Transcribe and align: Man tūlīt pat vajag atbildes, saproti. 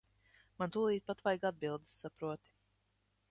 Man 0.61 0.71
tūlīt 0.77 1.05
pat 1.11 1.21
vajag 1.27 1.45
atbildes, 1.51 1.93
saproti. 2.05 2.57